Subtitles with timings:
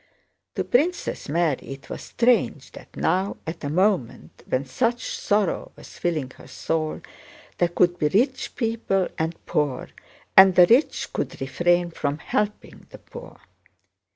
[0.55, 5.99] To Princess Mary it was strange that now, at a moment when such sorrow was
[5.99, 7.01] filling her soul,
[7.59, 9.89] there could be rich people and poor,
[10.35, 13.41] and the rich could refrain from helping the poor.